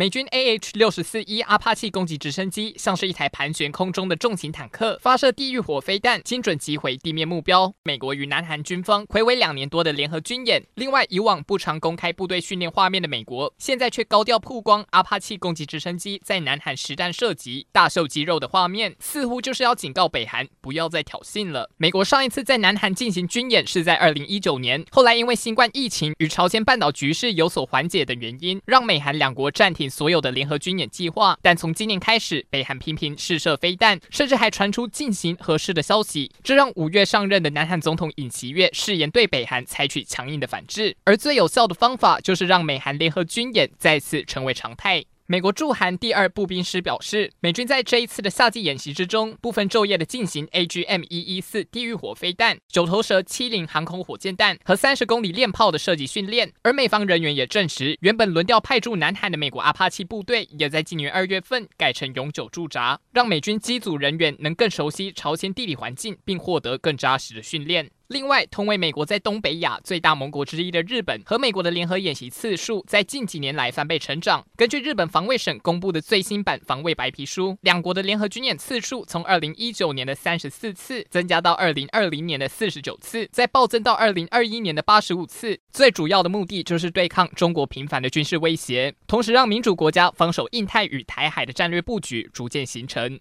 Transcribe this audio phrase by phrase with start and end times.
[0.00, 7.70] 美军 AH 六十四 E 阿帕奇攻击直升机像是一台盘旋空中的重型坦克，发射地狱火飞弹，精准击毁地面目标。
[7.82, 10.64] 美国与南韩军方睽违两年多的联合军演。
[10.76, 21.68] 另外，以往不常公开部队训练画面的美国，现在却高调曝光阿帕奇攻击直升机在南韩实弹射击、大秀肌肉的画面，似乎就是要警告北韩不要再挑衅了。
[21.76, 29.89] 美国上一次在南韩进行军演是在二零一九年，后来因为新冠疫情与朝鲜半岛局势有所缓解等原因，让美韩两国暂停。
[29.90, 45.04] 所有的联合军演计划，但从今年开始，北韩频频试射飞弹，甚至还传出进行核试的消息，这让五月上任的南韩总统尹锡悦誓言对北韩采取强硬的反制，而最有效的方法就是让美韩联合军演再次成为常态。
[45.30, 56.52] 美国驻韩第二步兵师表示，美军在这一次的夏季演习之中，不分昼夜的进行 AGM 一一四地狱火飞弹、九头蛇七零航空火箭弹和三十公里链炮的射击训练。
[56.62, 67.88] 而美方人员也证实，原本轮调派驻南韩的美国阿帕奇部队，也在今年二月份改成永久驻扎，让美军机组人员能更熟悉朝鲜地理环境，并获得更扎实的训练。
[68.10, 74.44] 另外，同为美国在东北亚最大盟国之一的日本和美国的联合演习次数，在近几年来翻倍成长。
[74.56, 85.56] 根据日本防卫省公布的最新版防卫白皮书，两国的联合军演次数从二零一九年的三十四次增加到二零二零年的四十九次，再暴增到二零二一年的八十五次。
[85.72, 93.16] 最主要的目的就是对抗中国频繁的军事威胁，同时让民主国家防守印太与台海的战略布局逐渐形成。